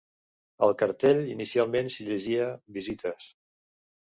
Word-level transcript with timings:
Al 0.67 0.71
cartell, 0.81 1.21
inicialment 1.33 1.91
s'hi 1.97 2.07
llegia 2.09 2.49
"Visites". 2.79 3.29